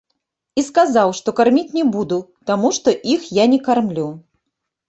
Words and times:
І 0.59 0.63
сказаў, 0.69 1.11
што 1.19 1.33
карміць 1.39 1.75
не 1.79 1.83
буду, 1.97 2.19
таму 2.51 2.67
што 2.79 2.97
іх 3.17 3.31
я 3.43 3.49
не 3.53 3.61
кармлю. 3.69 4.09